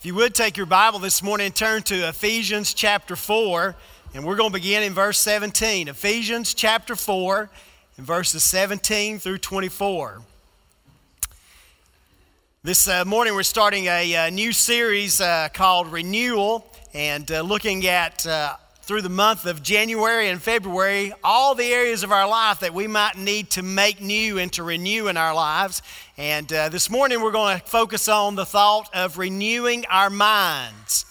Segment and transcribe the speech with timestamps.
[0.00, 3.76] If you would take your Bible this morning turn to Ephesians chapter 4,
[4.14, 5.88] and we're going to begin in verse 17.
[5.88, 7.50] Ephesians chapter 4,
[7.98, 10.22] and verses 17 through 24.
[12.62, 17.42] This uh, morning we're starting a, a uh, new series uh, called Renewal and uh,
[17.42, 18.56] looking at uh,
[18.90, 22.88] through the month of January and February all the areas of our life that we
[22.88, 25.80] might need to make new and to renew in our lives.
[26.18, 31.06] And uh, this morning we're going to focus on the thought of renewing our minds.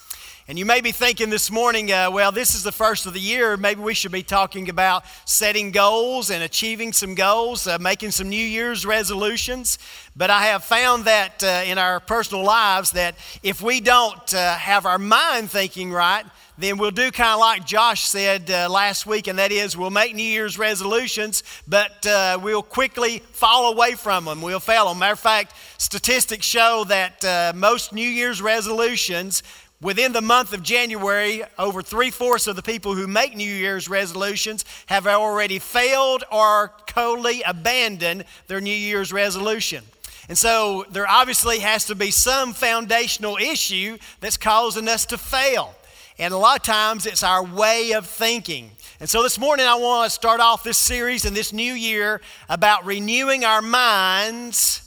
[0.49, 3.19] And you may be thinking this morning, uh, well, this is the first of the
[3.21, 3.55] year.
[3.55, 8.27] Maybe we should be talking about setting goals and achieving some goals, uh, making some
[8.27, 9.79] New Year's resolutions.
[10.17, 14.55] But I have found that uh, in our personal lives that if we don't uh,
[14.55, 16.25] have our mind thinking right,
[16.59, 19.89] then we'll do kind of like Josh said uh, last week, and that is we'll
[19.89, 24.41] make New Year's resolutions, but uh, we'll quickly fall away from them.
[24.41, 24.99] We'll fail them.
[24.99, 29.43] Matter of fact, statistics show that uh, most New Year's resolutions
[29.81, 33.87] Within the month of January, over three fourths of the people who make New Year's
[33.87, 39.85] resolutions have already failed or totally abandoned their New Year's resolution.
[40.27, 45.73] And so there obviously has to be some foundational issue that's causing us to fail.
[46.19, 48.71] And a lot of times it's our way of thinking.
[48.99, 52.19] And so this morning I want to start off this series in this new year
[52.49, 54.81] about renewing our minds.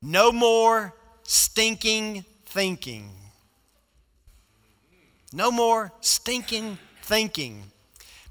[0.00, 3.10] No more stinking thinking.
[5.30, 7.62] No more stinking thinking.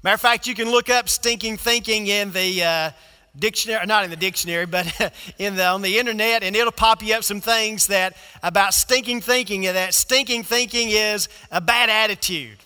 [0.02, 2.90] Matter of fact, you can look up stinking thinking in the uh,
[3.38, 7.14] dictionary, not in the dictionary, but in the, on the internet, and it'll pop you
[7.14, 12.58] up some things that about stinking thinking, and that stinking thinking is a bad attitude.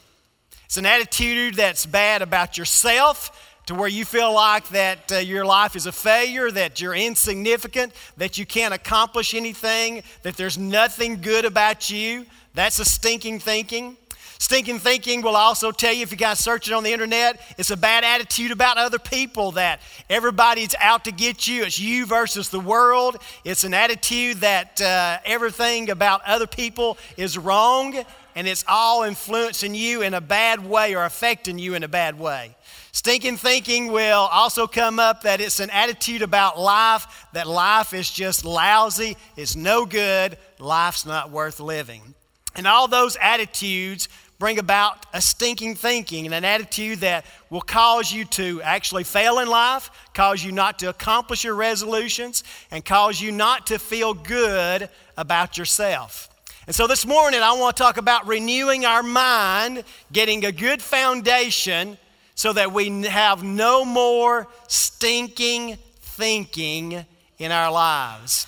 [0.65, 5.45] It's an attitude that's bad about yourself, to where you feel like that uh, your
[5.45, 11.21] life is a failure, that you're insignificant, that you can't accomplish anything, that there's nothing
[11.21, 12.27] good about you.
[12.55, 13.97] That's a stinking thinking.
[14.41, 17.70] Stinking thinking will also tell you, if you guys search it on the internet, it's
[17.70, 21.62] a bad attitude about other people that everybody's out to get you.
[21.64, 23.18] It's you versus the world.
[23.45, 28.02] It's an attitude that uh, everything about other people is wrong
[28.34, 32.18] and it's all influencing you in a bad way or affecting you in a bad
[32.18, 32.56] way.
[32.92, 38.11] Stinking thinking will also come up that it's an attitude about life, that life is
[38.11, 42.14] just lousy, it's no good, life's not worth living.
[42.56, 44.08] And all those attitudes
[44.40, 49.39] bring about a stinking thinking and an attitude that will cause you to actually fail
[49.39, 54.14] in life, cause you not to accomplish your resolutions, and cause you not to feel
[54.14, 56.30] good about yourself.
[56.67, 60.80] And so this morning, I want to talk about renewing our mind, getting a good
[60.80, 61.98] foundation
[62.34, 67.05] so that we have no more stinking thinking
[67.39, 68.46] in our lives.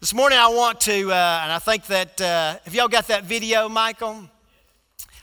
[0.00, 3.24] This morning, I want to, uh, and I think that, uh, have y'all got that
[3.24, 4.28] video, Michael?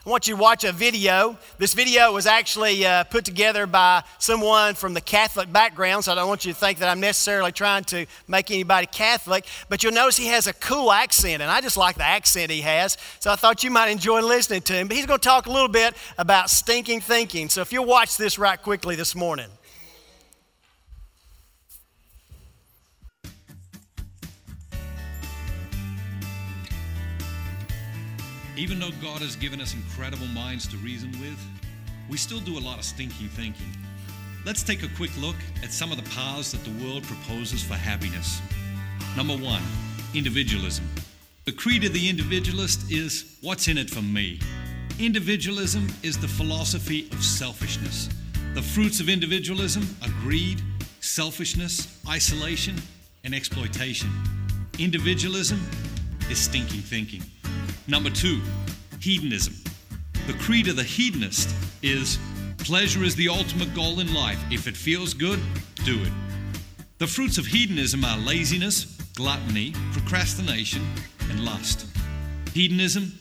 [0.08, 1.38] I want you to watch a video.
[1.58, 6.16] This video was actually uh, put together by someone from the Catholic background, so I
[6.16, 9.46] don't want you to think that I'm necessarily trying to make anybody Catholic.
[9.68, 12.62] But you'll notice he has a cool accent, and I just like the accent he
[12.62, 14.88] has, so I thought you might enjoy listening to him.
[14.88, 17.50] But he's going to talk a little bit about stinking thinking.
[17.50, 19.50] So if you'll watch this right quickly this morning.
[28.58, 31.40] Even though God has given us incredible minds to reason with,
[32.10, 33.68] we still do a lot of stinking thinking.
[34.48, 37.76] Let's take a quick look at some of the paths that the world proposes for
[37.76, 38.42] happiness.
[39.16, 39.62] Number one,
[40.16, 40.90] individualism.
[41.46, 44.40] The creed of the individualist is what's in it for me?
[45.00, 48.10] Individualism is the philosophy of selfishness.
[48.56, 50.64] The fruits of individualism are greed,
[51.00, 52.76] selfishness, isolation,
[53.24, 54.10] and exploitation.
[54.80, 55.62] Individualism
[56.32, 57.22] is stinking thinking.
[57.88, 58.42] Number two,
[59.00, 59.56] hedonism.
[60.28, 62.20] The creed of the hedonist is
[62.58, 64.44] pleasure is the ultimate goal in life.
[64.52, 65.40] If it feels good,
[65.86, 66.12] do it.
[66.98, 70.86] The fruits of hedonism are laziness, gluttony, procrastination,
[71.30, 71.88] and lust.
[72.54, 73.18] Hedonism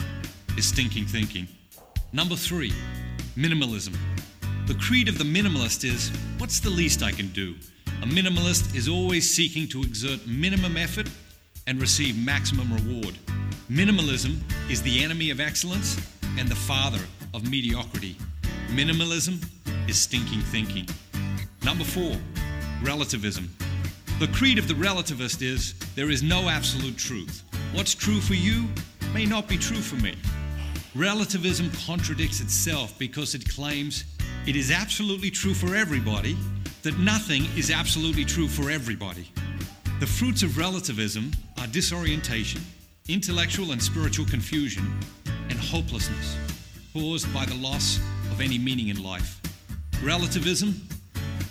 [0.58, 1.46] is stinking thinking.
[2.12, 2.72] Number three,
[3.36, 3.96] minimalism.
[4.66, 7.54] The creed of the minimalist is what's the least I can do?
[8.02, 11.08] A minimalist is always seeking to exert minimum effort
[11.66, 13.16] and receive maximum reward.
[13.70, 14.38] Minimalism
[14.70, 15.96] is the enemy of excellence
[16.38, 17.00] and the father
[17.34, 18.16] of mediocrity.
[18.68, 19.44] Minimalism
[19.88, 20.88] is stinking thinking.
[21.64, 22.16] Number four,
[22.82, 23.54] relativism.
[24.18, 27.42] The creed of the relativist is there is no absolute truth.
[27.72, 28.66] What's true for you
[29.12, 30.14] may not be true for me.
[30.94, 34.04] Relativism contradicts itself because it claims
[34.46, 36.36] it is absolutely true for everybody,
[36.82, 39.28] that nothing is absolutely true for everybody.
[39.98, 42.60] The fruits of relativism are disorientation,
[43.08, 44.84] intellectual and spiritual confusion,
[45.48, 46.36] and hopelessness
[46.92, 47.98] caused by the loss
[48.30, 49.40] of any meaning in life.
[50.02, 50.86] Relativism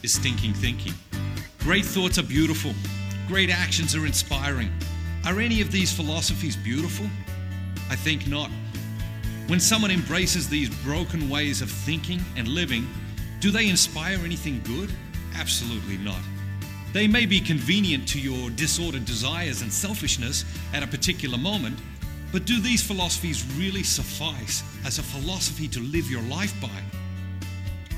[0.03, 0.93] is stinking thinking.
[1.61, 2.71] Great thoughts are beautiful,
[3.27, 4.71] great actions are inspiring.
[5.25, 7.07] Are any of these philosophies beautiful?
[7.89, 8.51] I think not.
[9.47, 12.87] When someone embraces these broken ways of thinking and living,
[13.39, 14.91] do they inspire anything good?
[15.33, 16.21] Absolutely not.
[16.95, 21.77] They may be convenient to your disordered desires and selfishness at a particular moment,
[22.31, 26.81] but do these philosophies really suffice as a philosophy to live your life by?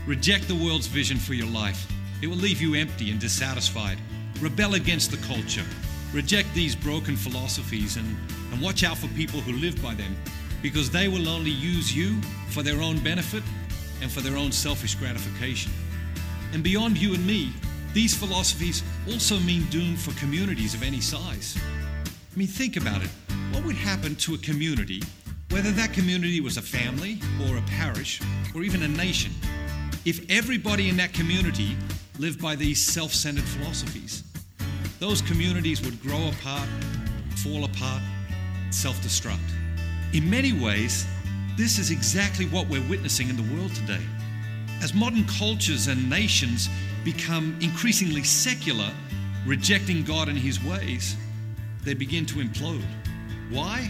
[0.07, 1.87] Reject the world's vision for your life.
[2.23, 3.99] It will leave you empty and dissatisfied.
[4.41, 5.65] Rebel against the culture.
[6.11, 8.17] Reject these broken philosophies and,
[8.51, 10.17] and watch out for people who live by them
[10.63, 13.43] because they will only use you for their own benefit
[14.01, 15.71] and for their own selfish gratification.
[16.51, 17.53] And beyond you and me,
[17.97, 21.57] these philosophies also mean doom for communities of any size.
[22.05, 23.09] I mean, think about it.
[23.51, 25.01] What would happen to a community,
[25.49, 28.21] whether that community was a family or a parish
[28.53, 29.31] or even a nation,
[30.05, 31.75] if everybody in that community
[32.19, 34.23] lived by these self centered philosophies?
[34.99, 36.69] Those communities would grow apart,
[37.37, 38.03] fall apart,
[38.69, 39.49] self destruct.
[40.13, 41.07] In many ways,
[41.57, 44.05] this is exactly what we're witnessing in the world today.
[44.83, 46.69] As modern cultures and nations
[47.13, 48.91] become increasingly secular,
[49.45, 51.15] rejecting God and His ways,
[51.85, 52.83] they begin to implode.
[53.49, 53.89] Why?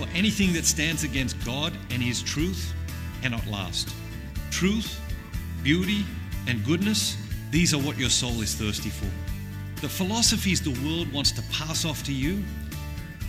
[0.00, 2.72] Well, anything that stands against God and His truth
[3.20, 3.94] cannot last.
[4.50, 4.98] Truth,
[5.62, 6.06] beauty,
[6.46, 7.18] and goodness,
[7.50, 9.10] these are what your soul is thirsty for.
[9.82, 12.42] The philosophies the world wants to pass off to you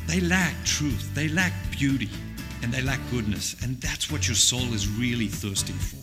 [0.07, 2.09] they lack truth, they lack beauty,
[2.63, 3.57] and they lack goodness.
[3.61, 5.98] And that's what your soul is really thirsting for.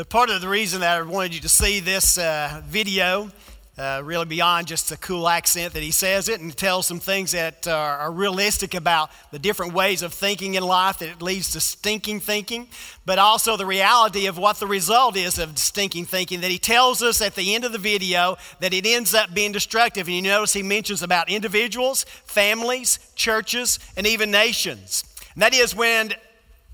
[0.00, 3.30] The part of the reason that I wanted you to see this uh, video
[3.76, 7.32] uh, really beyond just the cool accent that he says it and tells some things
[7.32, 11.60] that are, realistic about the different ways of thinking in life that it leads to
[11.60, 12.66] stinking thinking,
[13.04, 16.40] but also the reality of what the result is of stinking thinking.
[16.40, 19.52] That he tells us at the end of the video that it ends up being
[19.52, 20.06] destructive.
[20.06, 25.04] And you notice he mentions about individuals, families, churches, and even nations.
[25.34, 26.14] And that is when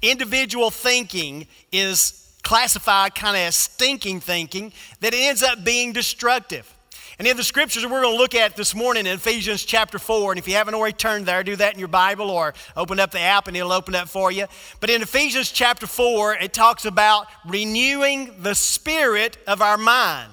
[0.00, 6.72] individual thinking is classified kind of as stinking thinking, that it ends up being destructive.
[7.18, 10.30] And in the scriptures we're going to look at this morning in Ephesians chapter 4,
[10.30, 13.10] and if you haven't already turned there, do that in your Bible or open up
[13.10, 14.46] the app and it'll open up for you.
[14.78, 20.30] But in Ephesians chapter 4, it talks about renewing the spirit of our mind.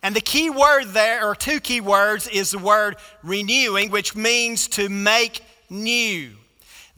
[0.00, 4.68] And the key word there, or two key words, is the word renewing, which means
[4.68, 6.36] to make new.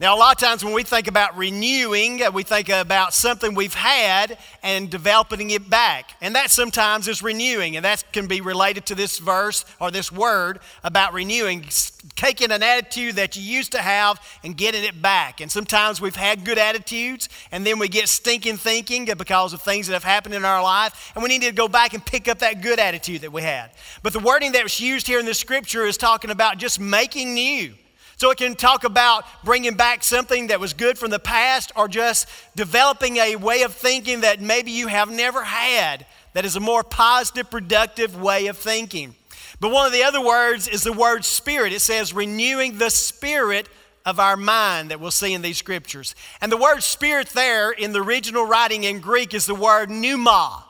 [0.01, 3.53] Now, a lot of times when we think about renewing, uh, we think about something
[3.53, 6.15] we've had and developing it back.
[6.21, 10.11] And that sometimes is renewing, and that can be related to this verse or this
[10.11, 11.67] word about renewing,
[12.15, 15.39] taking an attitude that you used to have and getting it back.
[15.39, 19.85] And sometimes we've had good attitudes, and then we get stinking thinking because of things
[19.85, 22.39] that have happened in our life, and we need to go back and pick up
[22.39, 23.69] that good attitude that we had.
[24.01, 27.35] But the wording that was used here in the scripture is talking about just making
[27.35, 27.75] new.
[28.21, 31.87] So it can talk about bringing back something that was good from the past or
[31.87, 36.59] just developing a way of thinking that maybe you have never had that is a
[36.59, 39.15] more positive, productive way of thinking.
[39.59, 41.73] But one of the other words is the word spirit.
[41.73, 43.67] It says renewing the spirit
[44.05, 46.13] of our mind that we'll see in these scriptures.
[46.41, 50.63] And the word spirit there in the original writing in Greek is the word pneuma,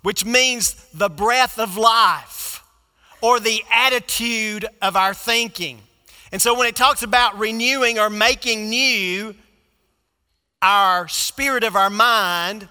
[0.00, 2.64] which means the breath of life
[3.20, 5.82] or the attitude of our thinking.
[6.34, 9.36] And so when it talks about renewing or making new
[10.60, 12.68] our spirit of our mind,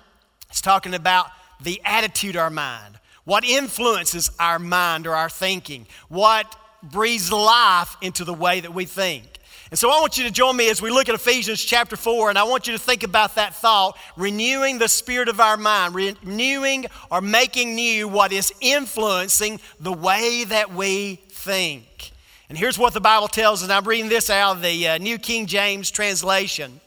[0.50, 1.27] it's talking about
[1.62, 3.00] the attitude of our mind.
[3.24, 5.88] What influences our mind or our thinking?
[6.10, 6.53] What
[6.84, 9.39] breathes life into the way that we think?
[9.72, 12.32] And so I want you to join me as we look at Ephesians chapter 4,
[12.32, 15.96] and I want you to think about that thought renewing the spirit of our mind,
[15.96, 22.12] renewing or making new what is influencing the way that we think.
[22.50, 25.18] And here's what the Bible tells us, I'm reading this out of the uh, New
[25.18, 26.82] King James translation.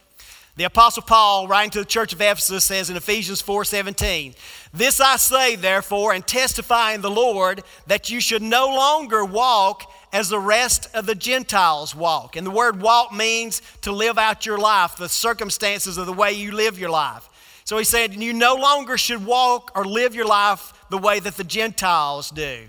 [0.57, 4.35] The Apostle Paul, writing to the church of Ephesus, says in Ephesians 4:17,
[4.73, 9.93] This I say, therefore, and testify in the Lord, that you should no longer walk
[10.15, 12.37] as the rest of the Gentiles walk.
[12.37, 16.33] And the word walk means to live out your life, the circumstances of the way
[16.33, 17.29] you live your life.
[17.65, 21.37] So he said, You no longer should walk or live your life the way that
[21.37, 22.61] the Gentiles do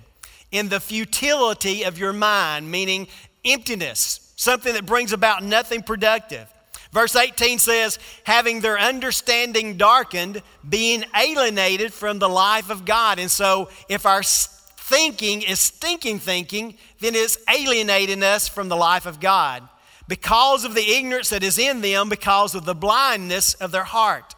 [0.51, 3.07] in the futility of your mind, meaning
[3.43, 6.47] emptiness, something that brings about nothing productive.
[6.91, 13.19] Verse 18 says, having their understanding darkened, being alienated from the life of God.
[13.19, 19.05] And so, if our thinking is stinking thinking, then it's alienating us from the life
[19.05, 19.67] of God
[20.07, 24.33] because of the ignorance that is in them, because of the blindness of their heart.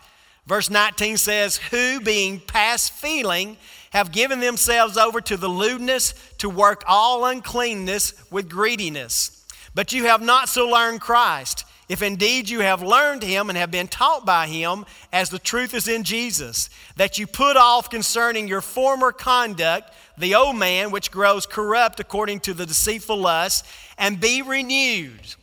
[0.48, 3.58] Verse 19 says, Who, being past feeling,
[3.92, 9.46] have given themselves over to the lewdness to work all uncleanness with greediness.
[9.74, 11.66] But you have not so learned Christ.
[11.88, 15.74] If indeed you have learned him and have been taught by him, as the truth
[15.74, 21.12] is in Jesus, that you put off concerning your former conduct the old man which
[21.12, 23.66] grows corrupt according to the deceitful lust,
[23.98, 25.36] and be renewed.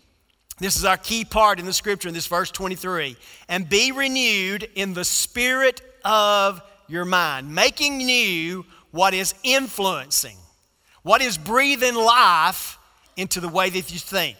[0.58, 3.16] This is our key part in the scripture in this verse 23.
[3.48, 10.36] And be renewed in the spirit of your mind, making new what is influencing,
[11.02, 12.78] what is breathing life
[13.16, 14.36] into the way that you think.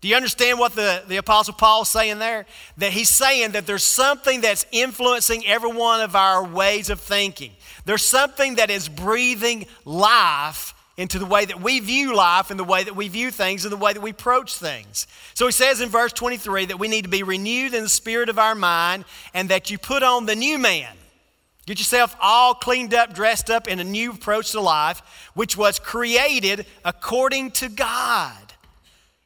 [0.00, 2.44] Do you understand what the, the Apostle Paul is saying there?
[2.78, 7.52] That he's saying that there's something that's influencing every one of our ways of thinking.
[7.84, 12.64] There's something that is breathing life into the way that we view life and the
[12.64, 15.06] way that we view things and the way that we approach things.
[15.34, 18.28] So he says in verse 23 that we need to be renewed in the spirit
[18.28, 20.94] of our mind and that you put on the new man.
[21.66, 25.78] Get yourself all cleaned up, dressed up in a new approach to life, which was
[25.78, 28.36] created according to God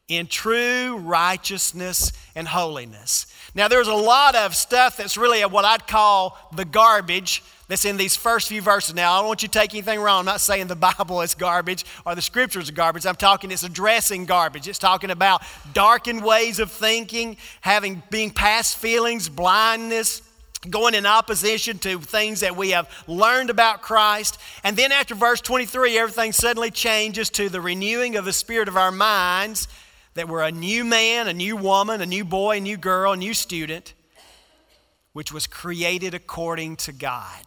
[0.08, 3.26] in true righteousness and holiness.
[3.54, 7.96] Now, there's a lot of stuff that's really what I'd call the garbage that's in
[7.96, 8.94] these first few verses.
[8.94, 10.20] Now, I don't want you to take anything wrong.
[10.20, 13.06] I'm not saying the Bible is garbage or the scriptures are garbage.
[13.06, 14.68] I'm talking it's addressing garbage.
[14.68, 20.22] It's talking about darkened ways of thinking, having being past feelings, blindness,
[20.58, 24.38] going in opposition to things that we have learned about Christ.
[24.64, 28.76] And then after verse 23, everything suddenly changes to the renewing of the spirit of
[28.76, 29.68] our minds
[30.14, 33.16] that we're a new man, a new woman, a new boy, a new girl, a
[33.16, 33.92] new student,
[35.12, 37.44] which was created according to God.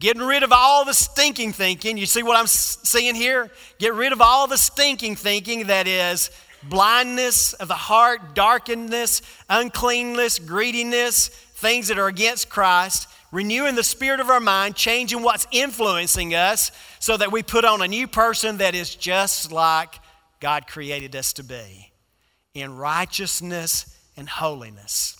[0.00, 1.98] Getting rid of all the stinking thinking.
[1.98, 3.50] You see what I'm seeing here?
[3.78, 6.30] Get rid of all the stinking thinking that is
[6.62, 13.08] blindness of the heart, darkness, uncleanness, greediness, things that are against Christ.
[13.30, 17.82] Renewing the spirit of our mind, changing what's influencing us so that we put on
[17.82, 20.00] a new person that is just like
[20.40, 21.92] God created us to be
[22.54, 25.14] in righteousness and holiness.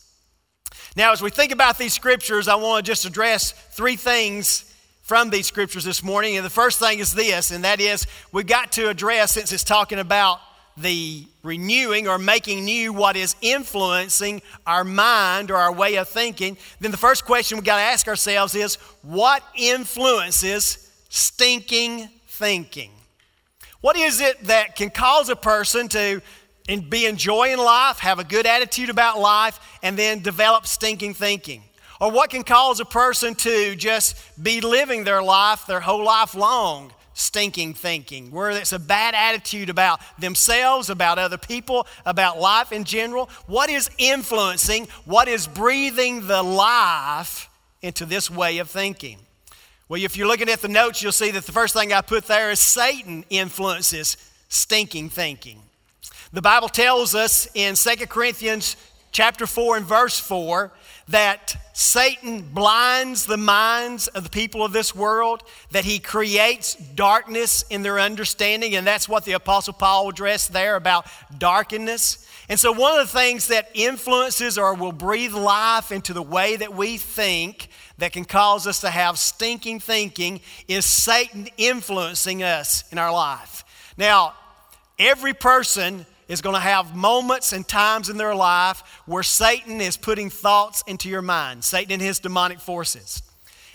[0.96, 4.64] Now, as we think about these scriptures, I want to just address three things
[5.02, 6.36] from these scriptures this morning.
[6.36, 9.64] And the first thing is this, and that is we've got to address, since it's
[9.64, 10.40] talking about
[10.80, 16.56] the renewing or making new what is influencing our mind or our way of thinking,
[16.80, 22.90] then the first question we've got to ask ourselves is what influences stinking thinking?
[23.80, 26.20] What is it that can cause a person to
[26.88, 31.62] be enjoying life, have a good attitude about life, and then develop stinking thinking?
[32.00, 36.34] Or what can cause a person to just be living their life their whole life
[36.34, 42.72] long stinking thinking, where it's a bad attitude about themselves, about other people, about life
[42.72, 43.28] in general?
[43.46, 47.50] What is influencing, what is breathing the life
[47.82, 49.18] into this way of thinking?
[49.88, 52.26] Well, if you're looking at the notes, you'll see that the first thing I put
[52.26, 54.16] there is Satan influences
[54.48, 55.62] stinking thinking.
[56.32, 58.76] The Bible tells us in 2 Corinthians
[59.12, 60.72] chapter 4 and verse 4
[61.08, 67.64] that Satan blinds the minds of the people of this world, that he creates darkness
[67.70, 71.06] in their understanding, and that's what the Apostle Paul addressed there about
[71.38, 72.26] darkness.
[72.50, 76.56] And so, one of the things that influences or will breathe life into the way
[76.56, 82.90] that we think that can cause us to have stinking thinking is Satan influencing us
[82.92, 83.64] in our life.
[83.96, 84.34] Now,
[84.98, 89.96] every person is going to have moments and times in their life where Satan is
[89.96, 93.22] putting thoughts into your mind, Satan and his demonic forces.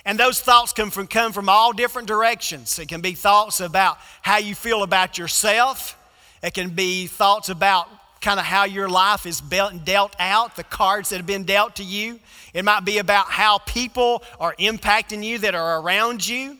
[0.06, 2.78] And those thoughts come from, come from all different directions.
[2.78, 5.98] It can be thoughts about how you feel about yourself,
[6.42, 7.88] it can be thoughts about
[8.20, 11.84] kind of how your life is dealt out, the cards that have been dealt to
[11.84, 12.20] you.
[12.54, 16.58] It might be about how people are impacting you that are around you.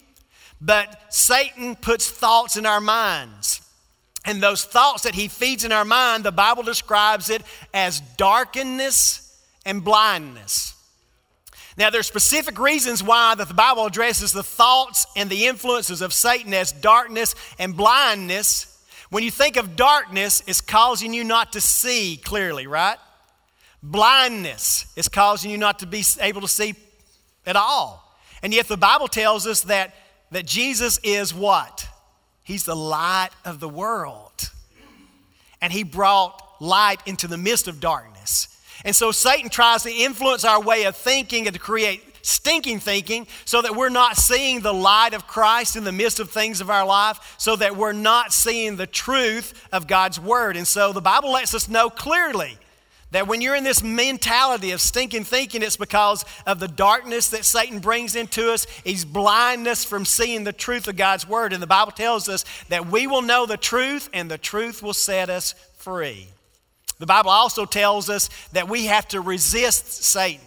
[0.60, 3.63] But Satan puts thoughts in our minds.
[4.26, 7.42] And those thoughts that he feeds in our mind, the Bible describes it
[7.74, 10.74] as darkness and blindness.
[11.76, 16.14] Now, there's specific reasons why that the Bible addresses the thoughts and the influences of
[16.14, 18.70] Satan as darkness and blindness.
[19.10, 22.98] When you think of darkness, it's causing you not to see clearly, right?
[23.82, 26.76] Blindness is causing you not to be able to see
[27.46, 28.18] at all.
[28.42, 29.94] And yet the Bible tells us that,
[30.32, 31.88] that Jesus is what?
[32.44, 34.52] He's the light of the world.
[35.62, 38.48] And he brought light into the midst of darkness.
[38.84, 43.28] And so Satan tries to influence our way of thinking and to create stinking thinking
[43.46, 46.70] so that we're not seeing the light of Christ in the midst of things of
[46.70, 50.58] our life, so that we're not seeing the truth of God's Word.
[50.58, 52.58] And so the Bible lets us know clearly
[53.14, 57.46] that when you're in this mentality of stinking thinking, it's because of the darkness that
[57.46, 58.66] Satan brings into us.
[58.84, 61.54] He's blindness from seeing the truth of God's Word.
[61.54, 64.96] And the Bible tells us that we will know the truth, and the truth will
[64.96, 66.28] set us free.
[66.98, 70.46] The Bible also tells us that we have to resist Satan.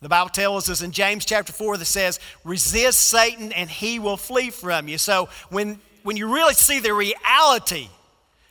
[0.00, 4.16] The Bible tells us in James chapter 4 that says, resist Satan and he will
[4.16, 4.98] flee from you.
[4.98, 7.88] So when, when you really see the reality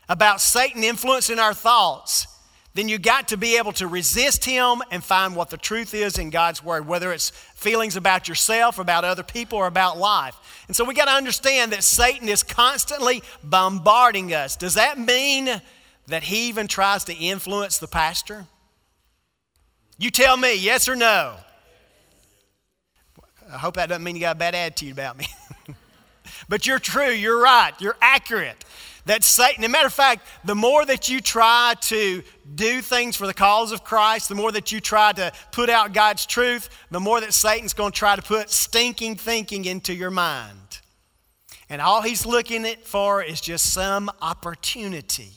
[0.08, 2.28] about Satan influencing our thoughts,
[2.74, 6.18] then you got to be able to resist him and find what the truth is
[6.18, 10.36] in God's word, whether it's feelings about yourself, about other people, or about life.
[10.68, 14.56] And so we got to understand that Satan is constantly bombarding us.
[14.56, 15.62] Does that mean
[16.08, 18.46] that he even tries to influence the pastor?
[19.98, 21.36] You tell me, yes or no?
[23.52, 25.28] I hope that doesn't mean you got a bad attitude about me.
[26.50, 28.64] but you're true, you're right, you're accurate.
[29.06, 32.22] That Satan, as a matter of fact, the more that you try to
[32.54, 35.94] do things for the cause of Christ, the more that you try to put out
[35.94, 40.12] God's truth, the more that Satan's going to try to put stinking thinking into your
[40.12, 40.80] mind.
[41.70, 45.32] And all he's looking for is just some opportunity.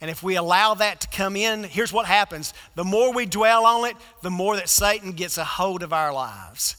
[0.00, 3.64] And if we allow that to come in, here's what happens the more we dwell
[3.64, 6.76] on it, the more that Satan gets a hold of our lives.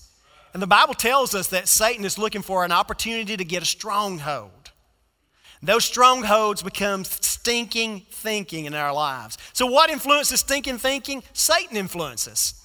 [0.53, 3.65] And the Bible tells us that Satan is looking for an opportunity to get a
[3.65, 4.70] stronghold.
[5.63, 9.37] Those strongholds become stinking thinking in our lives.
[9.53, 11.23] So, what influences stinking thinking?
[11.33, 12.55] Satan influences.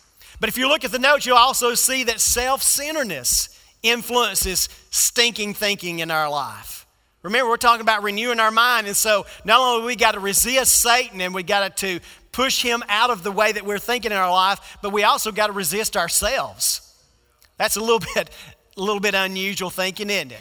[0.40, 5.54] But if you look at the notes, you'll also see that self centeredness influences stinking
[5.54, 6.86] thinking in our life.
[7.22, 10.80] Remember, we're talking about renewing our mind, and so not only we got to resist
[10.80, 12.00] Satan and we got to
[12.32, 15.32] push him out of the way that we're thinking in our life, but we also
[15.32, 16.94] got to resist ourselves.
[17.56, 18.30] That's a little bit,
[18.76, 20.40] a little bit unusual thinking, isn't it?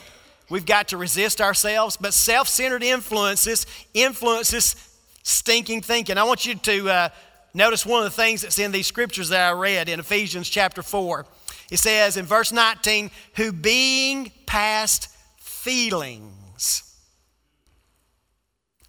[0.49, 4.75] We've got to resist ourselves, but self centered influences influences
[5.23, 6.17] stinking thinking.
[6.17, 7.09] I want you to uh,
[7.53, 10.83] notice one of the things that's in these scriptures that I read in Ephesians chapter
[10.83, 11.25] 4.
[11.71, 16.95] It says in verse 19, who being past feelings,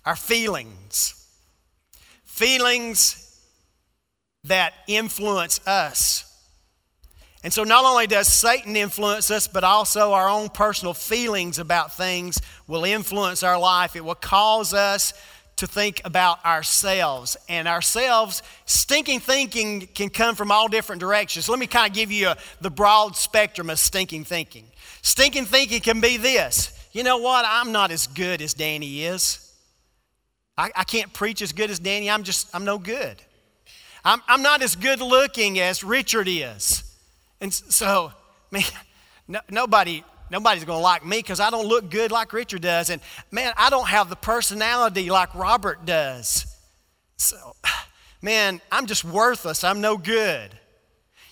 [0.05, 1.27] our feelings,
[2.25, 3.23] feelings
[4.45, 6.27] that influence us
[7.46, 11.96] and so, not only does Satan influence us, but also our own personal feelings about
[11.96, 13.94] things will influence our life.
[13.94, 15.12] It will cause us
[15.54, 17.37] to think about ourselves.
[17.48, 21.48] And ourselves, stinking thinking can come from all different directions.
[21.48, 24.64] Let me kind of give you a, the broad spectrum of stinking thinking.
[25.02, 27.44] Stinking thinking can be this you know what?
[27.46, 29.54] I'm not as good as Danny is.
[30.59, 32.11] I, I can't preach as good as Danny.
[32.11, 33.22] I'm just, I'm no good.
[34.04, 36.82] I'm, I'm not as good looking as Richard is.
[37.40, 38.12] And so,
[38.51, 38.62] man,
[39.29, 42.90] no, nobody, nobody's going to like me because I don't look good like Richard does.
[42.90, 46.46] And man, I don't have the personality like Robert does.
[47.16, 47.55] So,
[48.22, 49.64] man, I'm just worthless.
[49.64, 50.51] I'm no good.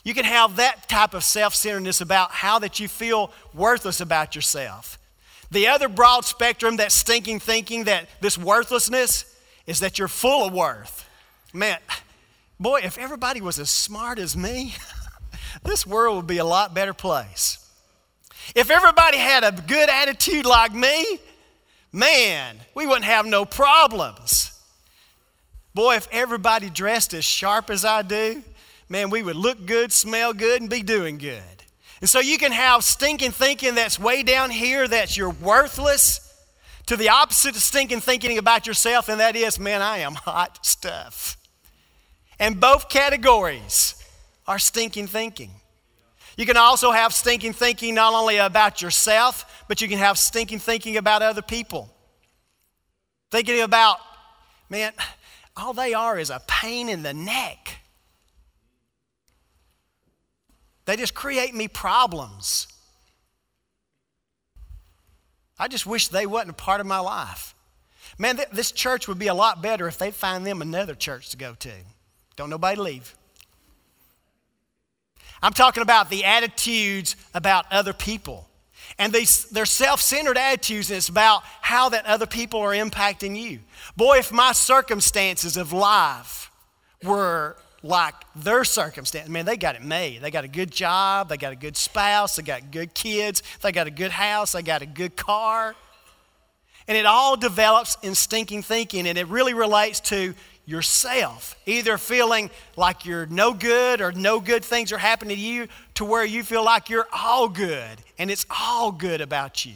[0.05, 4.35] You can have that type of self centeredness about how that you feel worthless about
[4.35, 4.99] yourself.
[5.51, 9.25] The other broad spectrum, that stinking thinking, that this worthlessness,
[9.67, 11.09] is that you're full of worth.
[11.53, 11.79] Man,
[12.61, 14.75] boy, if everybody was as smart as me,
[15.63, 17.59] this world would be a lot better place.
[18.55, 21.19] If everybody had a good attitude like me,
[21.93, 24.51] man, we wouldn't have no problems.
[25.75, 28.43] Boy, if everybody dressed as sharp as I do,
[28.89, 31.43] man, we would look good, smell good, and be doing good.
[32.01, 36.21] And so you can have stinking thinking that's way down here that's you're worthless,
[36.87, 40.67] to the opposite of stinking thinking about yourself, and that is, man, I am hot
[40.67, 41.39] stuff.
[42.39, 43.95] And both categories
[44.47, 45.51] are stinking thinking.
[46.37, 50.59] You can also have stinking thinking not only about yourself, but you can have stinking
[50.59, 51.89] thinking about other people.
[53.31, 53.99] Thinking about,
[54.69, 54.93] man,
[55.57, 57.79] all they are is a pain in the neck.
[60.87, 62.67] They just create me problems.
[65.59, 67.55] I just wish they wasn't a part of my life.
[68.19, 71.31] Man, th- this church would be a lot better if they'd find them another church
[71.31, 71.71] to go to.
[72.37, 73.15] Don't nobody leave.
[75.45, 78.49] I'm talking about the attitudes about other people.
[78.99, 83.39] And these, they're self centered attitudes, and it's about how that other people are impacting
[83.39, 83.61] you.
[83.95, 86.51] Boy, if my circumstances of life
[87.03, 90.23] were like their circumstance, man, they got it made.
[90.23, 93.71] They got a good job, they got a good spouse, they got good kids, they
[93.71, 95.77] got a good house, they got a good car.
[96.89, 100.35] And it all develops in stinking thinking, and it really relates to
[100.67, 105.69] yourself, either feeling like you're no good or no good things are happening to you,
[105.95, 109.75] to where you feel like you're all good and it's all good about you.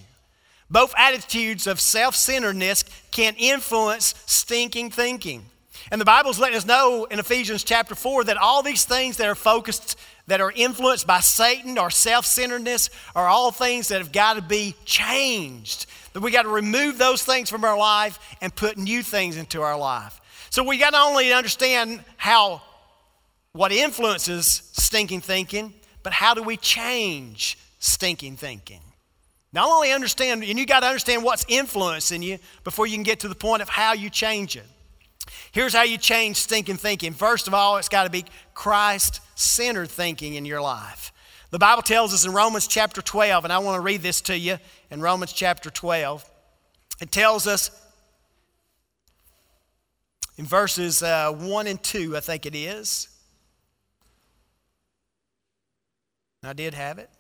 [0.71, 5.45] Both attitudes of self centeredness can influence stinking thinking.
[5.91, 9.29] And the Bible's letting us know in Ephesians chapter 4 that all these things that
[9.29, 14.13] are focused, that are influenced by Satan or self centeredness, are all things that have
[14.13, 15.87] got to be changed.
[16.13, 19.63] That we got to remove those things from our life and put new things into
[19.63, 20.21] our life.
[20.51, 22.63] So we got to only understand how,
[23.53, 28.81] what influences stinking thinking, but how do we change stinking thinking?
[29.53, 33.21] Not only understand, and you got to understand what's influencing you before you can get
[33.21, 34.67] to the point of how you change it.
[35.53, 37.13] Here's how you change stinking thinking.
[37.13, 41.13] First of all, it's got to be Christ centered thinking in your life.
[41.51, 44.39] The Bible tells us in Romans chapter 12, and I want to read this to
[44.39, 44.59] you
[44.91, 46.29] in Romans chapter 12.
[47.01, 47.71] It tells us
[50.39, 53.09] in verses uh, 1 and 2, I think it is.
[56.45, 57.11] I did have it.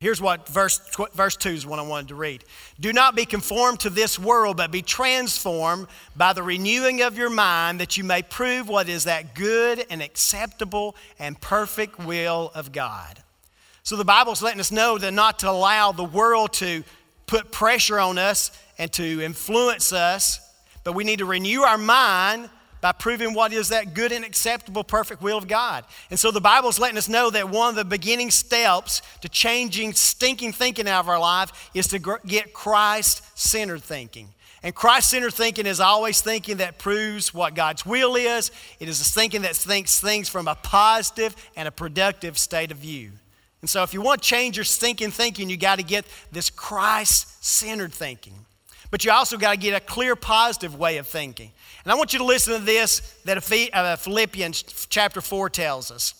[0.00, 0.80] Here's what verse,
[1.14, 2.42] verse 2 is what I wanted to read.
[2.80, 5.86] Do not be conformed to this world, but be transformed
[6.16, 10.02] by the renewing of your mind, that you may prove what is that good and
[10.02, 13.22] acceptable and perfect will of God.
[13.82, 16.82] So the Bible's letting us know that not to allow the world to
[17.30, 20.40] put pressure on us and to influence us,
[20.82, 24.82] but we need to renew our mind by proving what is that good and acceptable,
[24.82, 25.84] perfect will of God.
[26.10, 29.92] And so the Bible's letting us know that one of the beginning steps to changing
[29.92, 34.30] stinking thinking out of our life is to get Christ centered thinking.
[34.64, 38.50] And Christ centered thinking is always thinking that proves what God's will is.
[38.80, 42.78] It is a thinking that thinks things from a positive and a productive state of
[42.78, 43.12] view.
[43.60, 46.48] And so, if you want to change your stinking thinking, you got to get this
[46.48, 48.34] Christ centered thinking.
[48.90, 51.52] But you also got to get a clear, positive way of thinking.
[51.84, 53.38] And I want you to listen to this that
[53.72, 56.14] uh, Philippians chapter 4 tells us.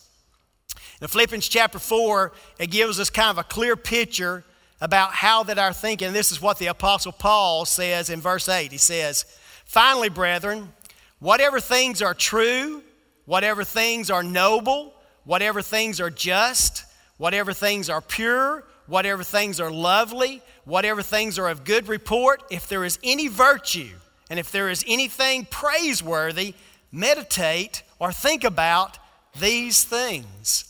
[1.00, 4.44] In Philippians chapter 4, it gives us kind of a clear picture
[4.80, 8.70] about how that our thinking, this is what the Apostle Paul says in verse 8.
[8.70, 9.24] He says,
[9.64, 10.72] Finally, brethren,
[11.18, 12.82] whatever things are true,
[13.24, 16.84] whatever things are noble, whatever things are just,
[17.20, 22.66] whatever things are pure, whatever things are lovely, whatever things are of good report, if
[22.66, 23.90] there is any virtue,
[24.30, 26.54] and if there is anything praiseworthy,
[26.90, 28.98] meditate or think about
[29.38, 30.64] these things.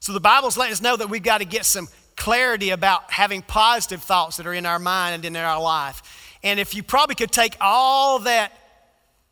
[0.00, 3.40] So the Bible's letting us know that we've got to get some clarity about having
[3.40, 6.36] positive thoughts that are in our mind and in our life.
[6.42, 8.52] And if you probably could take all that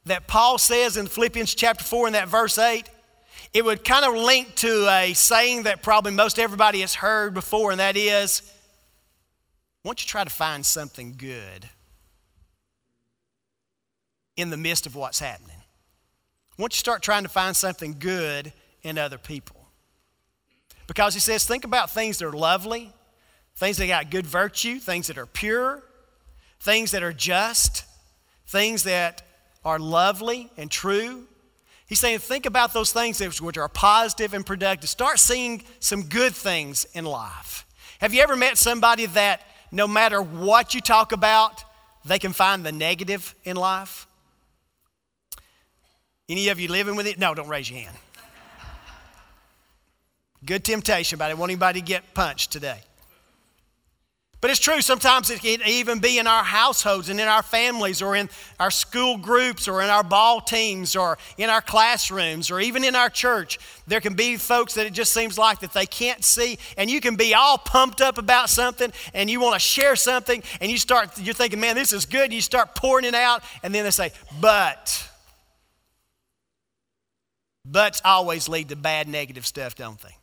[0.06, 2.88] that Paul says in Philippians chapter 4 in that verse 8,
[3.54, 7.70] it would kind of link to a saying that probably most everybody has heard before,
[7.70, 8.42] and that is,
[9.82, 11.68] why don't you try to find something good?
[14.38, 15.56] in the midst of what's happening.
[16.56, 19.66] Once you start trying to find something good in other people.
[20.86, 22.92] Because he says, think about things that are lovely,
[23.56, 25.82] things that got good virtue, things that are pure,
[26.60, 27.84] things that are just,
[28.46, 29.22] things that
[29.64, 31.26] are lovely and true.
[31.88, 34.90] He's saying, think about those things which are positive and productive.
[34.90, 37.66] Start seeing some good things in life.
[38.00, 39.40] Have you ever met somebody that
[39.72, 41.64] no matter what you talk about,
[42.04, 44.06] they can find the negative in life?
[46.28, 47.18] Any of you living with it?
[47.18, 47.96] No, don't raise your hand.
[50.44, 52.80] Good temptation, but I want anybody to get punched today.
[54.40, 58.00] But it's true, sometimes it can even be in our households and in our families
[58.00, 62.60] or in our school groups or in our ball teams or in our classrooms or
[62.60, 63.58] even in our church.
[63.88, 67.00] There can be folks that it just seems like that they can't see and you
[67.00, 70.78] can be all pumped up about something and you want to share something and you
[70.78, 72.24] start, you're thinking, man, this is good.
[72.24, 75.04] And you start pouring it out and then they say, but
[77.64, 80.16] Buts always lead to bad, negative stuff, don't they?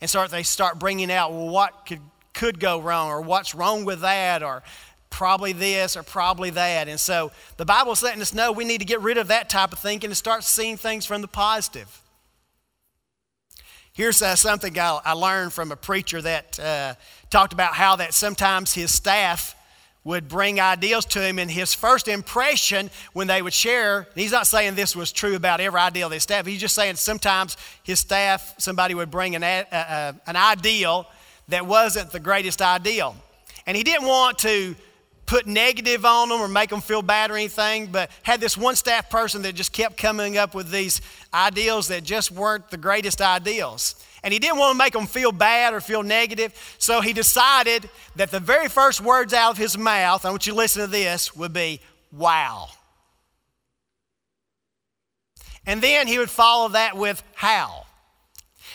[0.00, 2.00] And so they start bringing out, well, what could,
[2.32, 4.62] could go wrong, or what's wrong with that, or
[5.10, 6.88] probably this, or probably that.
[6.88, 9.72] And so the Bible's letting us know we need to get rid of that type
[9.72, 12.00] of thinking and start seeing things from the positive.
[13.92, 16.94] Here's uh, something I, I, learned from a preacher that uh,
[17.28, 19.56] talked about how that sometimes his staff
[20.04, 24.46] would bring ideals to him, and his first impression when they would share, he's not
[24.46, 28.00] saying this was true about every ideal of his staff, he's just saying sometimes his
[28.00, 31.06] staff, somebody would bring an, an ideal
[31.50, 33.16] that wasn't the greatest ideal.
[33.66, 34.74] And he didn't want to
[35.26, 38.74] put negative on them or make them feel bad or anything, but had this one
[38.74, 41.00] staff person that just kept coming up with these
[41.32, 43.94] ideals that just weren't the greatest ideals.
[44.24, 46.52] And he didn't want to make them feel bad or feel negative.
[46.78, 50.52] So he decided that the very first words out of his mouth, I want you
[50.52, 52.66] to listen to this, would be, wow.
[55.64, 57.86] And then he would follow that with how.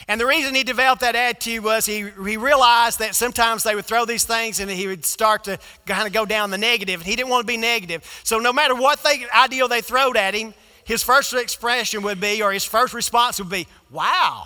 [0.07, 3.85] And the reason he developed that attitude was he, he realized that sometimes they would
[3.85, 7.01] throw these things and he would start to kind of go down the negative.
[7.01, 8.03] And he didn't want to be negative.
[8.23, 12.43] So no matter what they, ideal they throwed at him, his first expression would be,
[12.43, 14.45] or his first response would be, wow.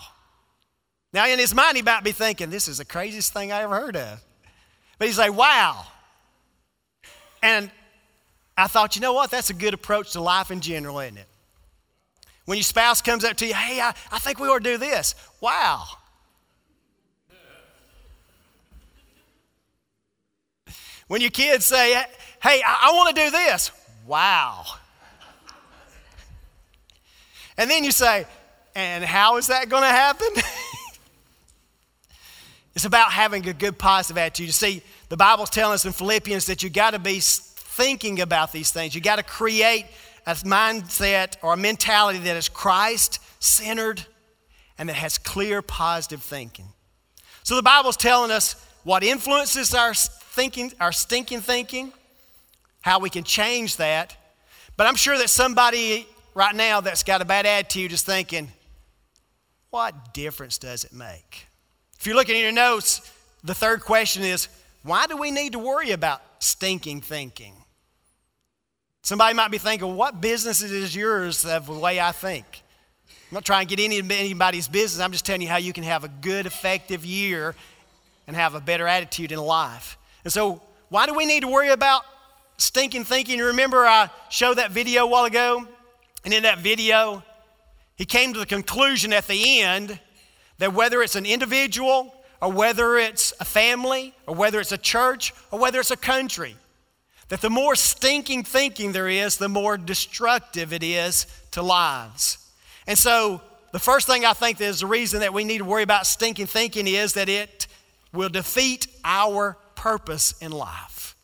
[1.12, 3.76] Now in his mind, he might be thinking, this is the craziest thing I ever
[3.76, 4.24] heard of.
[4.98, 5.86] But he's like, wow.
[7.44, 7.70] And
[8.58, 9.32] I thought, you know what?
[9.32, 11.29] That's a good approach to life in general, isn't it?
[12.50, 14.80] When your spouse comes up to you, hey, I, I think we ought to do
[14.80, 15.14] this.
[15.40, 15.86] Wow.
[21.08, 21.94] When your kids say,
[22.42, 23.70] hey, I, I want to do this.
[24.08, 24.66] Wow.
[27.56, 28.26] And then you say,
[28.74, 30.30] and how is that going to happen?
[32.74, 34.48] it's about having a good positive attitude.
[34.48, 38.52] You see, the Bible's telling us in Philippians that you got to be thinking about
[38.52, 38.96] these things.
[38.96, 39.86] You got to create
[40.26, 44.06] a mindset or a mentality that is Christ centered
[44.78, 46.68] and that has clear positive thinking.
[47.44, 51.94] So the Bible's telling us what influences our thinking, our stinking thinking,
[52.82, 54.16] how we can change that.
[54.78, 58.50] But I'm sure that somebody right now that's got a bad attitude is thinking,
[59.70, 61.48] what difference does it make?
[62.00, 63.02] If you're looking at your notes,
[63.44, 64.48] the third question is,
[64.84, 67.54] why do we need to worry about stinking thinking?
[69.02, 72.46] Somebody might be thinking, what business is yours of the way I think?
[73.08, 75.04] I'm not trying to get any, anybody's business.
[75.04, 77.56] I'm just telling you how you can have a good, effective year
[78.28, 79.98] and have a better attitude in life.
[80.24, 82.04] And so, why do we need to worry about
[82.58, 83.40] stinking thinking?
[83.40, 85.68] Remember, I showed that video a while ago?
[86.26, 87.24] And in that video,
[87.96, 90.00] he came to the conclusion at the end
[90.58, 95.34] that whether it's an individual or whether it's a family or whether it's a church
[95.52, 96.56] or whether it's a country,
[97.30, 102.38] that the more stinking thinking there is, the more destructive it is to lives.
[102.88, 105.84] And so, the first thing I think is the reason that we need to worry
[105.84, 107.68] about stinking thinking is that it
[108.12, 111.16] will defeat our purpose in life.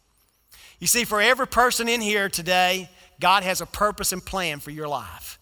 [0.80, 2.90] You see, for every person in here today,
[3.20, 5.40] God has a purpose and plan for your life.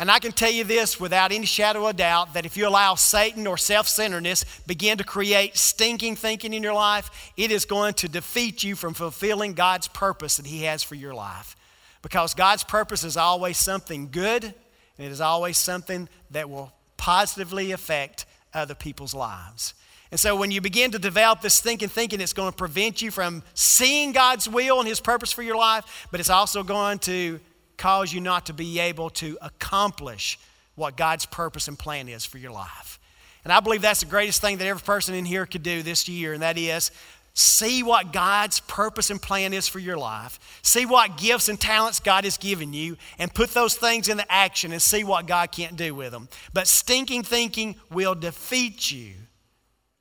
[0.00, 2.94] And I can tell you this without any shadow of doubt that if you allow
[2.94, 7.92] Satan or self centeredness begin to create stinking thinking in your life, it is going
[7.94, 11.54] to defeat you from fulfilling God's purpose that He has for your life.
[12.00, 17.72] Because God's purpose is always something good, and it is always something that will positively
[17.72, 19.74] affect other people's lives.
[20.10, 23.10] And so when you begin to develop this thinking, thinking, it's going to prevent you
[23.10, 27.38] from seeing God's will and His purpose for your life, but it's also going to
[27.80, 30.38] cause you not to be able to accomplish
[30.74, 33.00] what God's purpose and plan is for your life.
[33.42, 36.08] And I believe that's the greatest thing that every person in here could do this
[36.08, 36.90] year, and that is
[37.32, 40.38] see what God's purpose and plan is for your life.
[40.62, 44.72] See what gifts and talents God has given you, and put those things into action
[44.72, 46.28] and see what God can't do with them.
[46.52, 49.14] But stinking thinking will defeat you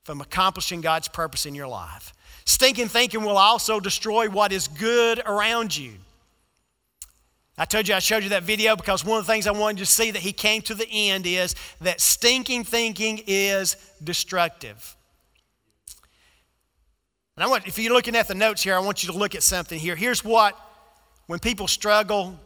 [0.03, 2.13] from accomplishing God's purpose in your life.
[2.43, 5.93] Stinking thinking will also destroy what is good around you.
[7.59, 9.79] I told you I showed you that video because one of the things I wanted
[9.79, 14.95] you to see that he came to the end is that stinking thinking is destructive.
[17.35, 19.35] And I want, if you're looking at the notes here, I want you to look
[19.35, 19.97] at something here.
[19.97, 20.57] Here's what,
[21.27, 22.39] when people struggle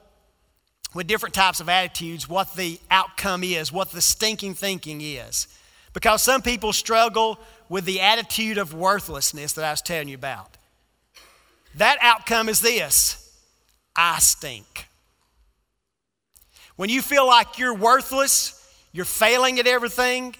[0.95, 5.47] with different types of attitudes, what the outcome is, what the stinking thinking is.
[5.93, 10.58] Because some people struggle with the attitude of worthlessness that I was telling you about.
[11.76, 13.32] That outcome is this
[13.95, 14.88] I stink.
[16.76, 18.60] When you feel like you're worthless,
[18.92, 20.36] you're failing at everything,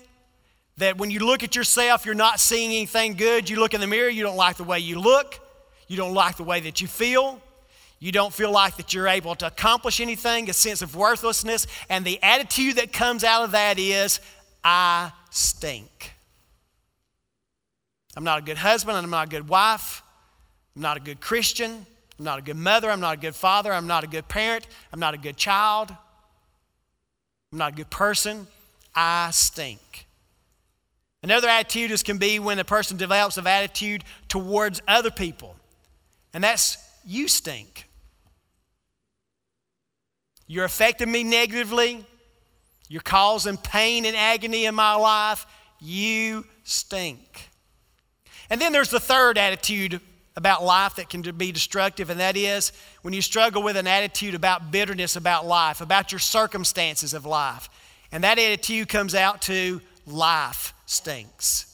[0.78, 3.88] that when you look at yourself, you're not seeing anything good, you look in the
[3.88, 5.40] mirror, you don't like the way you look,
[5.88, 7.40] you don't like the way that you feel,
[8.00, 12.04] you don't feel like that you're able to accomplish anything, a sense of worthlessness, and
[12.04, 14.20] the attitude that comes out of that is,
[14.64, 16.14] I stink.
[18.16, 20.02] I'm not a good husband, I'm not a good wife,
[20.76, 21.86] I'm not a good Christian,
[22.18, 24.68] I'm not a good mother, I'm not a good father, I'm not a good parent,
[24.92, 25.96] I'm not a good child.
[27.54, 28.48] I'm not a good person.
[28.96, 30.08] I stink.
[31.22, 35.56] Another attitude is, can be when a person develops an attitude towards other people,
[36.34, 37.88] and that's you stink.
[40.48, 42.04] You're affecting me negatively.
[42.90, 45.46] You're causing pain and agony in my life.
[45.80, 47.50] You stink.
[48.50, 50.02] And then there's the third attitude
[50.36, 54.36] about life that can be destructive, and that is when you struggle with an attitude
[54.36, 57.70] about bitterness about life, about your circumstances of life.
[58.12, 61.73] And that attitude comes out to life stinks.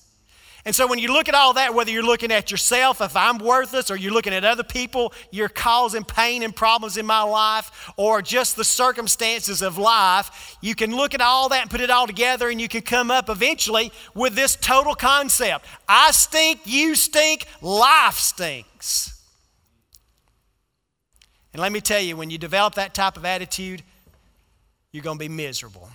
[0.65, 3.37] And so when you look at all that, whether you're looking at yourself, if I'm
[3.37, 7.91] worthless, or you're looking at other people, you're causing pain and problems in my life,
[7.95, 11.89] or just the circumstances of life, you can look at all that and put it
[11.89, 16.95] all together, and you can come up eventually with this total concept I stink, you
[16.95, 19.15] stink, life stinks.
[21.53, 23.81] And let me tell you, when you develop that type of attitude,
[24.91, 25.89] you're going to be miserable.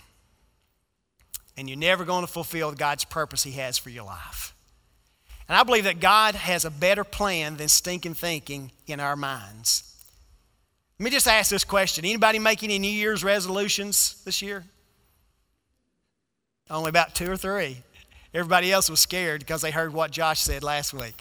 [1.57, 4.54] And you're never going to fulfill God's purpose He has for your life.
[5.49, 9.91] And I believe that God has a better plan than stinking thinking in our minds.
[10.99, 12.05] Let me just ask this question.
[12.05, 14.65] Anybody making any New Year's resolutions this year?
[16.71, 17.79] Only about two or three.
[18.33, 21.15] Everybody else was scared because they heard what Josh said last week.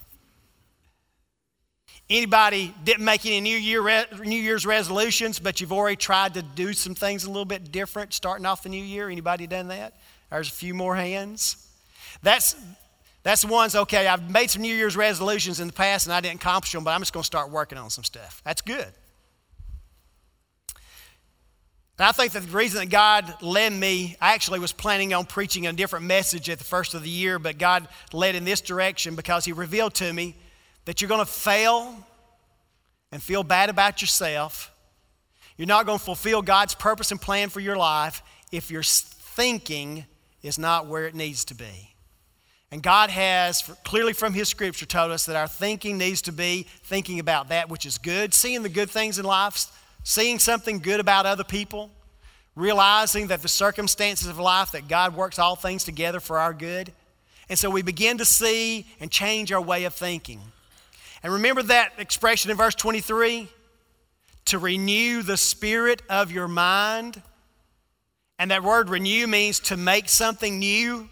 [2.10, 6.74] Anybody didn't make any New, Year New Year's resolutions, but you've already tried to do
[6.74, 9.10] some things a little bit different starting off the new year?
[9.10, 9.94] Anybody done that?
[10.30, 11.68] There's a few more hands.
[12.22, 12.56] That's,
[13.24, 16.20] that's the ones, okay, I've made some New Year's resolutions in the past and I
[16.20, 18.42] didn't accomplish them, but I'm just going to start working on some stuff.
[18.44, 18.92] That's good.
[21.98, 25.26] And I think that the reason that God led me, I actually was planning on
[25.26, 28.62] preaching a different message at the first of the year, but God led in this
[28.62, 30.36] direction because He revealed to me
[30.86, 31.96] that you're going to fail
[33.12, 34.72] and feel bad about yourself.
[35.56, 40.06] You're not going to fulfill God's purpose and plan for your life if your thinking
[40.42, 41.93] is not where it needs to be.
[42.74, 46.66] And God has clearly from His scripture told us that our thinking needs to be
[46.86, 49.68] thinking about that which is good, seeing the good things in life,
[50.04, 51.92] seeing something good about other people,
[52.56, 56.92] realizing that the circumstances of life, that God works all things together for our good.
[57.48, 60.42] And so we begin to see and change our way of thinking.
[61.22, 63.50] And remember that expression in verse 23
[64.46, 67.22] to renew the spirit of your mind.
[68.40, 71.08] And that word renew means to make something new.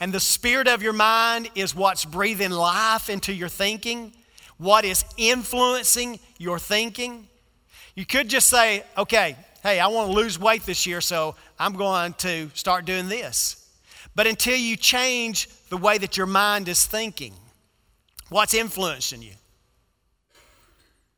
[0.00, 4.12] And the spirit of your mind is what's breathing life into your thinking,
[4.56, 7.28] what is influencing your thinking.
[7.94, 11.72] You could just say, okay, hey, I want to lose weight this year, so I'm
[11.72, 13.68] going to start doing this.
[14.14, 17.34] But until you change the way that your mind is thinking,
[18.28, 19.32] what's influencing you,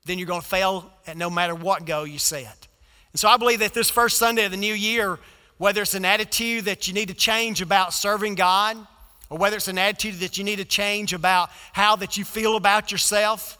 [0.06, 2.68] then you're going to fail at no matter what goal you set.
[3.12, 5.18] And so I believe that this first Sunday of the new year,
[5.60, 8.78] whether it's an attitude that you need to change about serving God,
[9.28, 12.56] or whether it's an attitude that you need to change about how that you feel
[12.56, 13.58] about yourself,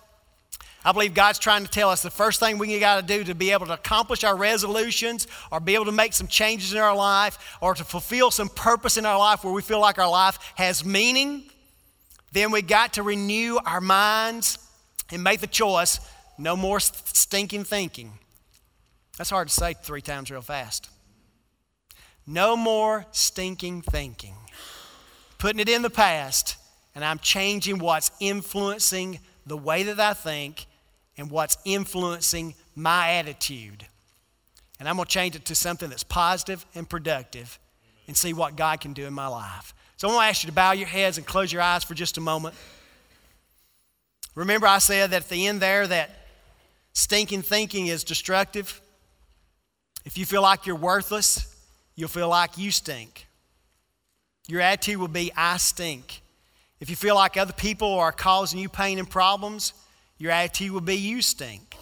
[0.83, 3.35] I believe God's trying to tell us the first thing we got to do to
[3.35, 6.97] be able to accomplish our resolutions or be able to make some changes in our
[6.97, 10.39] life or to fulfill some purpose in our life where we feel like our life
[10.55, 11.43] has meaning,
[12.33, 14.59] then we got to renew our minds
[15.13, 16.01] and make the choice
[16.39, 18.11] no more stinking thinking.
[19.19, 20.89] That's hard to say three times real fast.
[22.31, 24.37] No more stinking thinking.
[25.39, 26.55] Putting it in the past,
[26.95, 30.67] and I'm changing what's influencing the way that I think
[31.17, 33.85] and what's influencing my attitude.
[34.79, 37.59] And I'm going to change it to something that's positive and productive
[38.07, 39.75] and see what God can do in my life.
[39.97, 41.95] So I'm going to ask you to bow your heads and close your eyes for
[41.95, 42.55] just a moment.
[44.37, 46.11] Remember, I said that at the end there that
[46.93, 48.81] stinking thinking is destructive.
[50.05, 51.50] If you feel like you're worthless,
[52.01, 53.27] you'll feel like you stink.
[54.49, 56.23] Your attitude will be, I stink.
[56.81, 59.75] If you feel like other people are causing you pain and problems,
[60.19, 61.77] your attitude will be, you stink.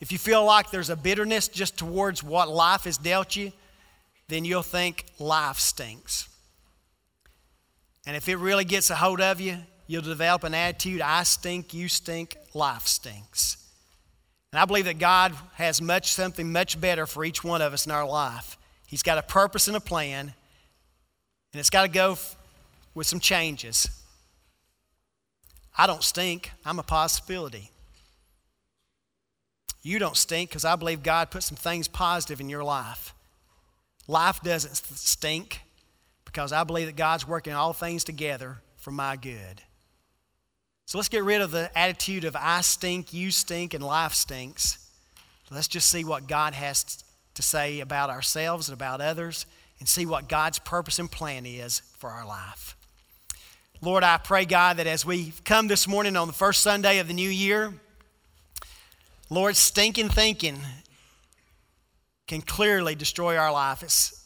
[0.00, 3.52] If you feel like there's a bitterness just towards what life has dealt you,
[4.28, 6.28] then you'll think life stinks.
[8.06, 9.56] And if it really gets a hold of you,
[9.88, 13.56] you'll develop an attitude I stink, you stink, life stinks.
[14.52, 17.86] And I believe that God has much something much better for each one of us
[17.86, 18.57] in our life.
[18.88, 20.32] He's got a purpose and a plan,
[21.52, 22.36] and it's got to go f-
[22.94, 23.86] with some changes.
[25.76, 27.70] I don't stink, I'm a possibility.
[29.82, 33.14] You don't stink because I believe God put some things positive in your life.
[34.06, 35.60] Life doesn't stink
[36.24, 39.60] because I believe that God's working all things together for my good.
[40.86, 44.78] So let's get rid of the attitude of I stink, you stink, and life stinks.
[45.50, 47.04] Let's just see what God has
[47.38, 49.46] to say about ourselves and about others
[49.78, 52.76] and see what God's purpose and plan is for our life.
[53.80, 57.06] Lord, I pray, God, that as we come this morning on the first Sunday of
[57.06, 57.72] the new year,
[59.30, 60.58] Lord, stinking thinking
[62.26, 63.84] can clearly destroy our life.
[63.84, 64.20] It's,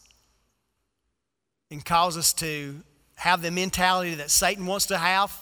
[1.70, 2.80] and cause us to
[3.16, 5.38] have the mentality that Satan wants to have.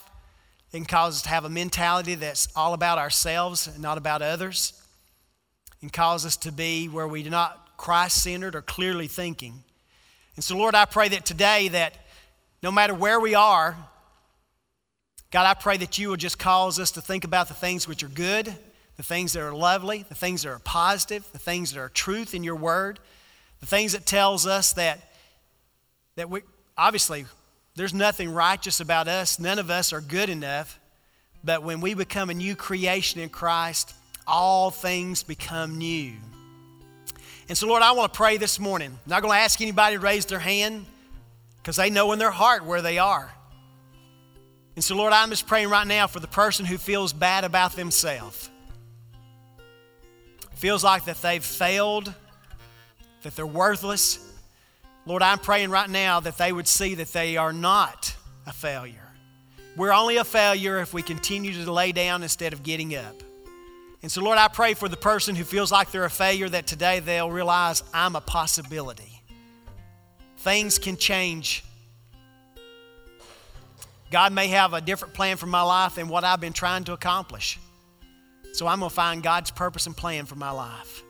[0.73, 4.73] Can cause us to have a mentality that's all about ourselves and not about others.
[5.81, 9.63] And cause us to be where we do not Christ centered or clearly thinking.
[10.35, 11.95] And so, Lord, I pray that today that
[12.61, 13.75] no matter where we are,
[15.31, 18.03] God, I pray that you will just cause us to think about the things which
[18.03, 18.53] are good,
[18.97, 22.35] the things that are lovely, the things that are positive, the things that are truth
[22.35, 22.99] in your word,
[23.61, 24.99] the things that tells us that,
[26.17, 26.41] that we,
[26.77, 27.25] obviously,
[27.75, 29.39] there's nothing righteous about us.
[29.39, 30.79] None of us are good enough.
[31.43, 33.95] But when we become a new creation in Christ,
[34.31, 36.13] all things become new.
[37.49, 38.91] And so, Lord, I want to pray this morning.
[38.91, 40.85] I'm not going to ask anybody to raise their hand
[41.57, 43.29] because they know in their heart where they are.
[44.75, 47.73] And so, Lord, I'm just praying right now for the person who feels bad about
[47.73, 48.49] themselves,
[50.55, 52.13] feels like that they've failed,
[53.23, 54.25] that they're worthless.
[55.05, 58.15] Lord, I'm praying right now that they would see that they are not
[58.47, 58.95] a failure.
[59.75, 63.15] We're only a failure if we continue to lay down instead of getting up.
[64.01, 66.65] And so, Lord, I pray for the person who feels like they're a failure that
[66.65, 69.21] today they'll realize I'm a possibility.
[70.37, 71.63] Things can change.
[74.09, 76.93] God may have a different plan for my life than what I've been trying to
[76.93, 77.59] accomplish.
[78.53, 81.03] So I'm going to find God's purpose and plan for my life.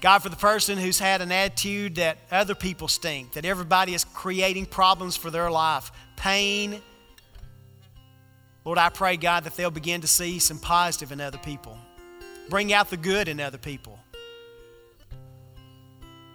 [0.00, 4.04] God, for the person who's had an attitude that other people stink, that everybody is
[4.04, 6.82] creating problems for their life, pain,
[8.64, 11.78] Lord, I pray, God, that they'll begin to see some positive in other people.
[12.48, 13.98] Bring out the good in other people.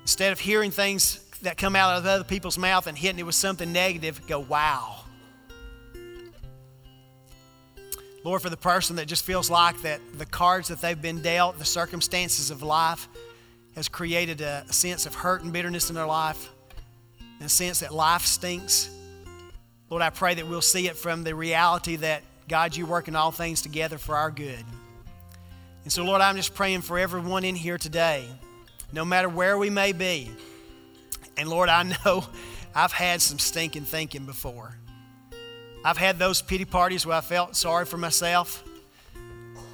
[0.01, 3.35] Instead of hearing things that come out of other people's mouth and hitting it with
[3.35, 5.03] something negative, go, wow.
[8.23, 11.59] Lord, for the person that just feels like that the cards that they've been dealt,
[11.59, 13.07] the circumstances of life,
[13.75, 16.49] has created a, sense of hurt and bitterness in their life,
[17.19, 18.89] and a sense that life stinks.
[19.89, 23.31] Lord, I pray that we'll see it from the reality that, God, you working all
[23.31, 24.65] things together for our good.
[25.87, 28.27] And so, Lord, I'm just praying for everyone in here today,
[28.91, 30.29] no matter where we may be.
[31.37, 32.25] And Lord, I know
[32.75, 34.75] I've had some stinking thinking before.
[35.85, 38.65] I've had those pity parties where I felt sorry for myself.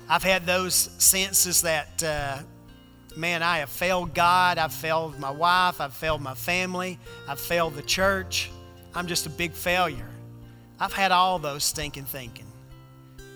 [0.07, 2.37] I've had those senses that, uh,
[3.17, 4.59] man, I have failed God.
[4.59, 5.81] I've failed my wife.
[5.81, 6.99] I've failed my family.
[7.27, 8.51] I've failed the church.
[8.93, 10.11] I'm just a big failure.
[10.79, 12.52] I've had all those stinking thinking.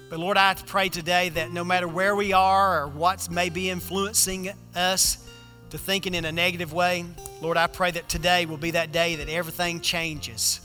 [0.10, 3.70] But Lord, I pray today that no matter where we are or what may be
[3.70, 5.28] influencing us
[5.70, 7.05] to thinking in a negative way,
[7.41, 10.62] Lord, I pray that today will be that day that everything changes.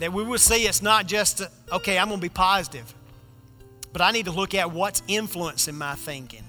[0.00, 2.92] That we will see it's not just, okay, I'm going to be positive,
[3.92, 6.44] but I need to look at what's influencing my thinking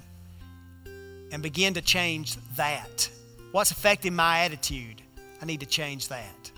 [1.32, 3.10] and begin to change that.
[3.52, 5.02] What's affecting my attitude?
[5.40, 6.52] I need to change that.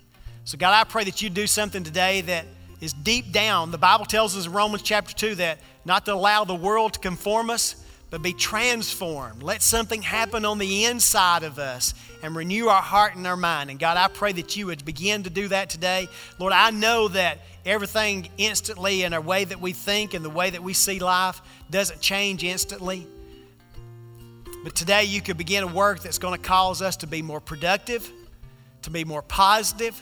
[0.45, 2.45] So, God, I pray that you do something today that
[2.81, 3.71] is deep down.
[3.71, 6.99] The Bible tells us in Romans chapter 2 that not to allow the world to
[6.99, 7.75] conform us,
[8.09, 9.43] but be transformed.
[9.43, 13.69] Let something happen on the inside of us and renew our heart and our mind.
[13.69, 16.07] And God, I pray that you would begin to do that today.
[16.39, 20.49] Lord, I know that everything instantly in our way that we think and the way
[20.49, 23.05] that we see life doesn't change instantly.
[24.63, 27.39] But today you could begin a work that's going to cause us to be more
[27.39, 28.11] productive,
[28.81, 30.01] to be more positive,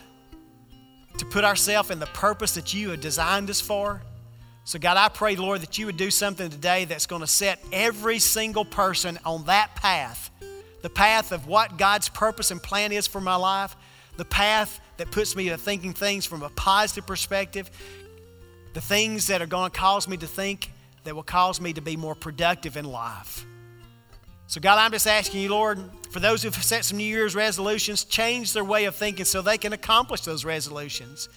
[1.18, 4.00] to put ourselves in the purpose that you have designed us for.
[4.64, 7.58] So, God, I pray, Lord, that you would do something today that's going to set
[7.72, 10.30] every single person on that path
[10.82, 13.76] the path of what God's purpose and plan is for my life,
[14.16, 17.70] the path that puts me to thinking things from a positive perspective,
[18.74, 20.70] the things that are going to cause me to think
[21.04, 23.44] that will cause me to be more productive in life.
[24.46, 25.78] So, God, I'm just asking you, Lord,
[26.10, 29.58] for those who've set some New Year's resolutions, change their way of thinking so they
[29.58, 31.28] can accomplish those resolutions.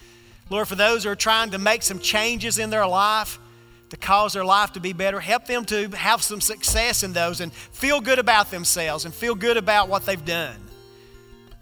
[0.49, 3.39] Lord, for those who are trying to make some changes in their life
[3.89, 7.41] to cause their life to be better, help them to have some success in those
[7.41, 10.55] and feel good about themselves and feel good about what they've done.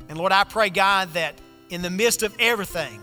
[0.07, 1.36] And Lord, I pray, God, that
[1.70, 2.99] in the midst of everything,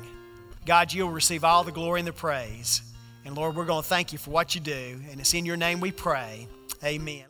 [0.65, 2.83] God, you'll receive all the glory and the praise.
[3.25, 5.01] And Lord, we're going to thank you for what you do.
[5.11, 6.49] And it's in your name we pray.
[6.85, 7.27] Amen.